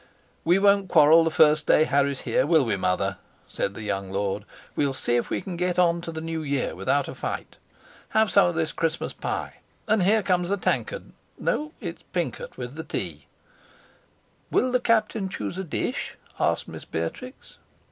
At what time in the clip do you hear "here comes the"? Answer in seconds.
10.01-10.57